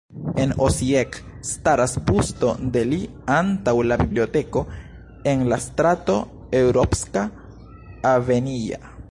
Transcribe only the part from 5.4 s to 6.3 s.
la strato